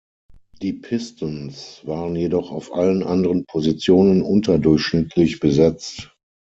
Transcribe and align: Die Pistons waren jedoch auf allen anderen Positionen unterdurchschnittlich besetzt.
Die 0.63 0.73
Pistons 0.73 1.81
waren 1.83 2.15
jedoch 2.15 2.49
auf 2.51 2.73
allen 2.73 3.03
anderen 3.03 3.45
Positionen 3.45 4.23
unterdurchschnittlich 4.23 5.39
besetzt. 5.39 6.11